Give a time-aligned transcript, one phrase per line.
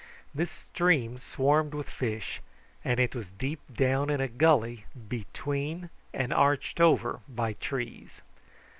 [0.33, 2.41] This stream swarmed with fish,
[2.83, 8.23] and it was deep down in a gully between and arched over by trees.